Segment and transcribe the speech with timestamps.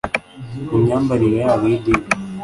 [0.69, 2.05] Mu myambarire yabo yidini